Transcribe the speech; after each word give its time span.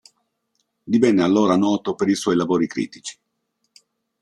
Divenne 0.93 1.21
allora 1.21 1.55
noto 1.55 1.93
per 1.93 2.07
i 2.07 2.15
suoi 2.15 2.35
lavori 2.35 2.65
critici. 2.65 3.19